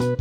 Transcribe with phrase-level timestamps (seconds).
[0.00, 0.16] El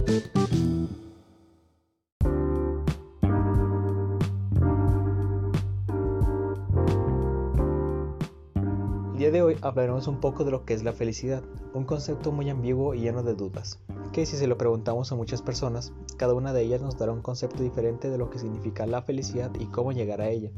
[9.16, 12.50] día de hoy hablaremos un poco de lo que es la felicidad, un concepto muy
[12.50, 13.80] ambiguo y lleno de dudas,
[14.12, 17.22] que si se lo preguntamos a muchas personas, cada una de ellas nos dará un
[17.22, 20.52] concepto diferente de lo que significa la felicidad y cómo llegar a ella.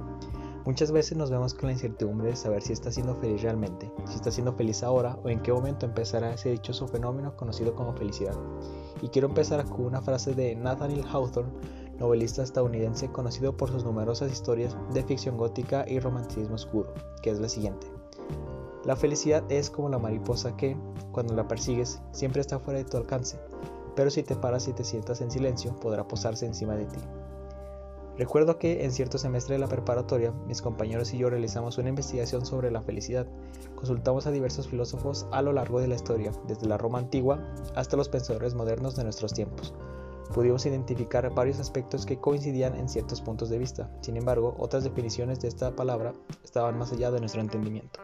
[0.64, 4.16] Muchas veces nos vemos con la incertidumbre de saber si está siendo feliz realmente, si
[4.16, 8.36] está siendo feliz ahora o en qué momento empezará ese dichoso fenómeno conocido como felicidad.
[9.02, 11.52] Y quiero empezar con una frase de Nathaniel Hawthorne,
[11.98, 17.40] novelista estadounidense conocido por sus numerosas historias de ficción gótica y romanticismo oscuro, que es
[17.40, 17.88] la siguiente.
[18.86, 20.78] La felicidad es como la mariposa que,
[21.12, 23.40] cuando la persigues, siempre está fuera de tu alcance,
[23.96, 27.00] pero si te paras y te sientas en silencio, podrá posarse encima de ti.
[28.18, 32.46] Recuerdo que en cierto semestre de la preparatoria, mis compañeros y yo realizamos una investigación
[32.46, 33.26] sobre la felicidad.
[33.76, 37.40] Consultamos a diversos filósofos a lo largo de la historia, desde la Roma antigua
[37.76, 39.74] hasta los pensadores modernos de nuestros tiempos.
[40.34, 45.42] Pudimos identificar varios aspectos que coincidían en ciertos puntos de vista, sin embargo, otras definiciones
[45.42, 48.00] de esta palabra estaban más allá de nuestro entendimiento.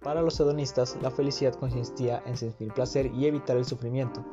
[0.00, 4.24] Para los hedonistas, la felicidad consistía en sentir placer y evitar el sufrimiento.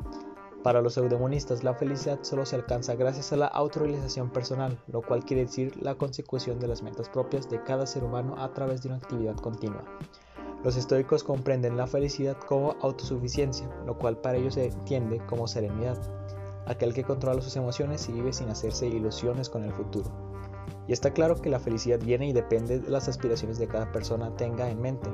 [0.64, 5.24] Para los eudemonistas, la felicidad solo se alcanza gracias a la autorrealización personal, lo cual
[5.24, 8.90] quiere decir la consecución de las metas propias de cada ser humano a través de
[8.90, 9.86] una actividad continua.
[10.62, 15.98] Los estoicos comprenden la felicidad como autosuficiencia, lo cual para ellos se entiende como serenidad,
[16.66, 20.12] aquel que controla sus emociones y vive sin hacerse ilusiones con el futuro.
[20.90, 24.36] Y está claro que la felicidad viene y depende de las aspiraciones de cada persona
[24.36, 25.10] tenga en mente,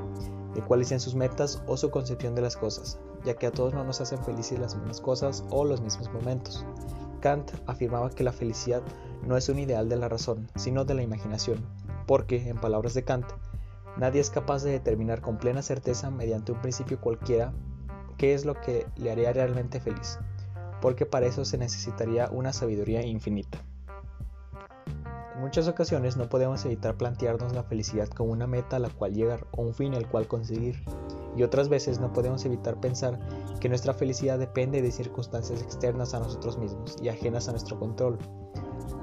[0.56, 3.74] de cuáles sean sus metas o su concepción de las cosas, ya que a todos
[3.74, 6.66] no nos hacen felices las mismas cosas o los mismos momentos.
[7.20, 8.82] Kant afirmaba que la felicidad
[9.28, 11.66] no es un ideal de la razón, sino de la imaginación,
[12.08, 13.26] porque, en palabras de Kant,
[13.98, 17.54] nadie es capaz de determinar con plena certeza mediante un principio cualquiera
[18.18, 20.20] qué es lo que le haría realmente feliz,
[20.82, 23.60] porque para eso se necesitaría una sabiduría infinita.
[25.36, 29.14] En muchas ocasiones no podemos evitar plantearnos la felicidad como una meta a la cual
[29.14, 30.82] llegar o un fin al cual conseguir,
[31.36, 33.20] y otras veces no podemos evitar pensar
[33.60, 38.18] que nuestra felicidad depende de circunstancias externas a nosotros mismos y ajenas a nuestro control.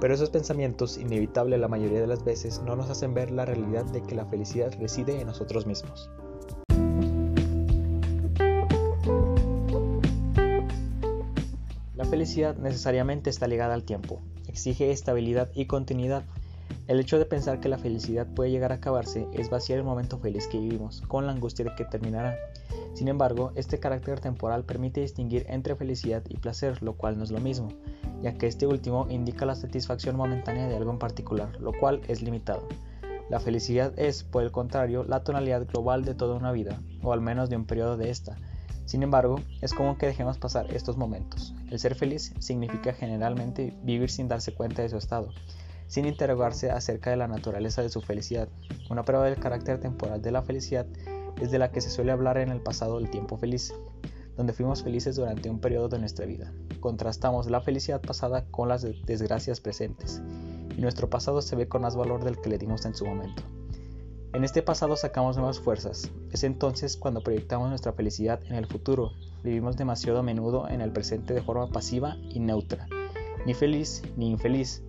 [0.00, 3.84] Pero esos pensamientos, inevitable la mayoría de las veces, no nos hacen ver la realidad
[3.84, 6.10] de que la felicidad reside en nosotros mismos.
[11.94, 16.24] La felicidad necesariamente está ligada al tiempo, exige estabilidad y continuidad.
[16.86, 20.18] El hecho de pensar que la felicidad puede llegar a acabarse es vaciar el momento
[20.18, 22.36] feliz que vivimos, con la angustia de que terminará.
[22.92, 27.30] Sin embargo, este carácter temporal permite distinguir entre felicidad y placer, lo cual no es
[27.30, 27.68] lo mismo,
[28.22, 32.20] ya que este último indica la satisfacción momentánea de algo en particular, lo cual es
[32.20, 32.68] limitado.
[33.30, 37.22] La felicidad es, por el contrario, la tonalidad global de toda una vida, o al
[37.22, 38.36] menos de un periodo de esta,
[38.84, 41.54] sin embargo, es común que dejemos pasar estos momentos.
[41.70, 45.32] El ser feliz significa generalmente vivir sin darse cuenta de su estado,
[45.86, 48.48] sin interrogarse acerca de la naturaleza de su felicidad.
[48.90, 50.86] Una prueba del carácter temporal de la felicidad
[51.40, 53.72] es de la que se suele hablar en el pasado del tiempo feliz,
[54.36, 56.52] donde fuimos felices durante un periodo de nuestra vida.
[56.80, 60.22] Contrastamos la felicidad pasada con las desgracias presentes,
[60.76, 63.42] y nuestro pasado se ve con más valor del que le dimos en su momento.
[64.34, 66.10] En este pasado sacamos nuevas fuerzas.
[66.30, 69.12] Es entonces cuando proyectamos nuestra felicidad en el futuro.
[69.44, 72.86] Vivimos demasiado a menudo en el presente de forma pasiva y neutra,
[73.44, 74.82] ni feliz ni infeliz,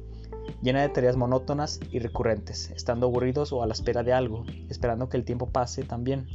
[0.62, 5.10] llena de tareas monótonas y recurrentes, estando aburridos o a la espera de algo, esperando
[5.10, 6.30] que el tiempo pase también,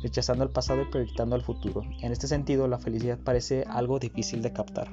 [0.00, 1.82] rechazando el pasado y proyectando el futuro.
[2.00, 4.88] En este sentido, la felicidad parece algo difícil de captar.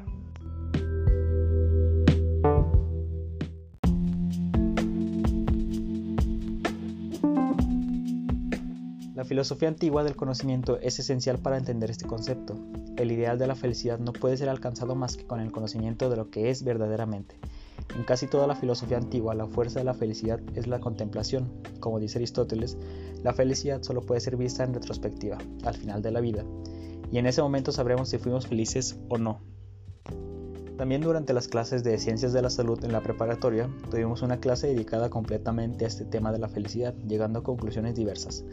[9.20, 12.56] La filosofía antigua del conocimiento es esencial para entender este concepto.
[12.96, 16.16] El ideal de la felicidad no puede ser alcanzado más que con el conocimiento de
[16.16, 17.36] lo que es verdaderamente.
[17.98, 21.52] En casi toda la filosofía antigua, la fuerza de la felicidad es la contemplación.
[21.82, 22.78] Como dice Aristóteles,
[23.22, 26.46] la felicidad solo puede ser vista en retrospectiva, al final de la vida,
[27.12, 29.42] y en ese momento sabremos si fuimos felices o no.
[30.78, 34.68] También durante las clases de Ciencias de la Salud en la preparatoria, tuvimos una clase
[34.68, 38.46] dedicada completamente a este tema de la felicidad, llegando a conclusiones diversas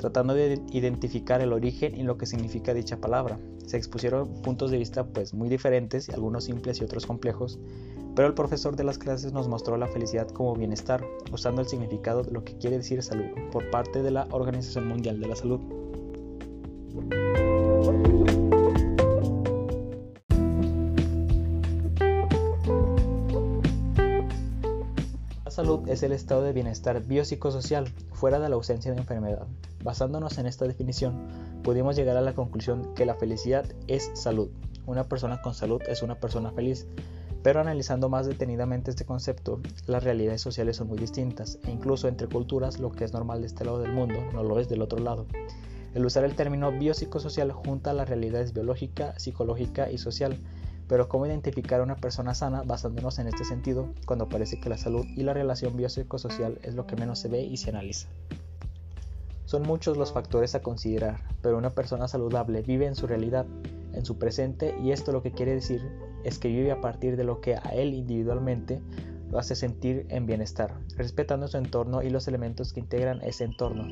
[0.00, 3.38] tratando de identificar el origen y lo que significa dicha palabra.
[3.66, 7.58] Se expusieron puntos de vista pues muy diferentes, algunos simples y otros complejos,
[8.16, 12.22] pero el profesor de las clases nos mostró la felicidad como bienestar, usando el significado
[12.22, 15.60] de lo que quiere decir salud por parte de la Organización Mundial de la Salud.
[25.60, 29.46] Salud es el estado de bienestar biopsicosocial fuera de la ausencia de enfermedad.
[29.84, 31.28] Basándonos en esta definición,
[31.62, 34.48] pudimos llegar a la conclusión que la felicidad es salud,
[34.86, 36.86] una persona con salud es una persona feliz,
[37.42, 42.26] pero analizando más detenidamente este concepto, las realidades sociales son muy distintas e incluso entre
[42.26, 44.98] culturas lo que es normal de este lado del mundo no lo es del otro
[44.98, 45.26] lado.
[45.92, 50.38] El usar el término biopsicosocial junta las realidades biológica, psicológica y social,
[50.90, 54.76] pero cómo identificar a una persona sana basándonos en este sentido cuando parece que la
[54.76, 58.08] salud y la relación biopsicosocial es lo que menos se ve y se analiza.
[59.44, 63.46] Son muchos los factores a considerar, pero una persona saludable vive en su realidad,
[63.92, 65.80] en su presente y esto lo que quiere decir
[66.24, 68.82] es que vive a partir de lo que a él individualmente
[69.30, 73.84] lo hace sentir en bienestar, respetando su entorno y los elementos que integran ese entorno.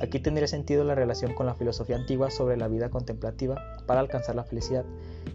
[0.00, 4.34] Aquí tendría sentido la relación con la filosofía antigua sobre la vida contemplativa para alcanzar
[4.34, 4.84] la felicidad,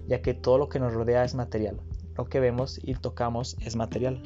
[0.07, 1.79] ya que todo lo que nos rodea es material,
[2.17, 4.21] lo que vemos y tocamos es material.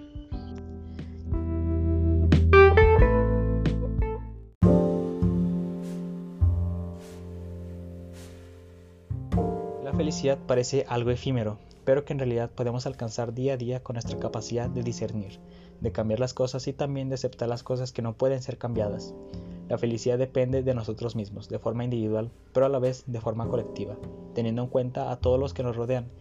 [9.83, 13.95] La felicidad parece algo efímero, pero que en realidad podemos alcanzar día a día con
[13.95, 15.39] nuestra capacidad de discernir,
[15.81, 19.13] de cambiar las cosas y también de aceptar las cosas que no pueden ser cambiadas.
[19.71, 23.47] La felicidad depende de nosotros mismos, de forma individual, pero a la vez de forma
[23.47, 23.95] colectiva,
[24.35, 26.11] teniendo en cuenta a todos los que nos rodean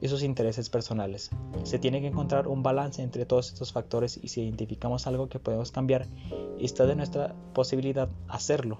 [0.00, 1.30] y sus intereses personales.
[1.64, 5.40] Se tiene que encontrar un balance entre todos estos factores y si identificamos algo que
[5.40, 6.06] podemos cambiar
[6.60, 8.78] está de nuestra posibilidad hacerlo,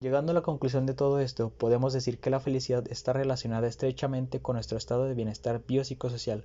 [0.00, 4.40] Llegando a la conclusión de todo esto, podemos decir que la felicidad está relacionada estrechamente
[4.40, 6.44] con nuestro estado de bienestar biopsicosocial,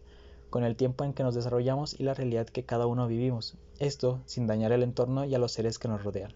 [0.49, 4.21] con el tiempo en que nos desarrollamos y la realidad que cada uno vivimos, esto
[4.25, 6.33] sin dañar el entorno y a los seres que nos rodean.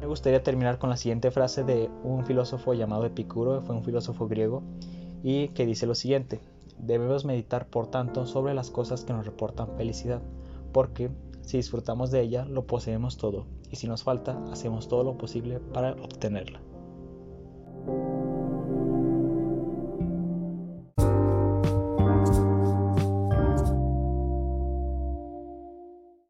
[0.00, 4.28] Me gustaría terminar con la siguiente frase de un filósofo llamado Epicuro, fue un filósofo
[4.28, 4.62] griego,
[5.22, 6.40] y que dice lo siguiente,
[6.78, 10.22] debemos meditar por tanto sobre las cosas que nos reportan felicidad,
[10.72, 11.10] porque
[11.42, 15.60] si disfrutamos de ella, lo poseemos todo, y si nos falta, hacemos todo lo posible
[15.60, 16.60] para obtenerla.